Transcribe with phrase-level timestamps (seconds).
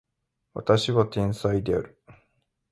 [0.55, 2.01] 私は天才である